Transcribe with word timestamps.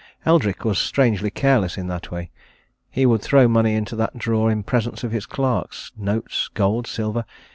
Eldrick 0.25 0.65
was 0.65 0.79
strangely 0.79 1.29
careless 1.29 1.77
in 1.77 1.85
that 1.85 2.09
way: 2.09 2.31
he 2.89 3.05
would 3.05 3.21
throw 3.21 3.47
money 3.47 3.75
into 3.75 3.95
that 3.95 4.17
drawer 4.17 4.49
in 4.49 4.63
presence 4.63 5.03
of 5.03 5.11
his 5.11 5.27
clerks 5.27 5.91
notes, 5.95 6.49
gold, 6.55 6.87
silver. 6.87 7.23